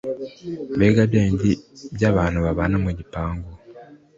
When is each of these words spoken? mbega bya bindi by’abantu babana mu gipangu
mbega 0.77 1.03
bya 1.11 1.23
bindi 1.29 1.51
by’abantu 1.95 2.37
babana 2.45 2.75
mu 2.83 2.91
gipangu 2.97 3.49